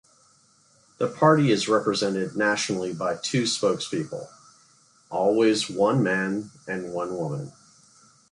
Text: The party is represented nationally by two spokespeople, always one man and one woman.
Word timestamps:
The 0.97 1.07
party 1.07 1.51
is 1.51 1.69
represented 1.69 2.35
nationally 2.35 2.91
by 2.91 3.17
two 3.17 3.43
spokespeople, 3.43 4.29
always 5.11 5.69
one 5.69 6.01
man 6.01 6.49
and 6.67 6.91
one 6.91 7.15
woman. 7.15 7.51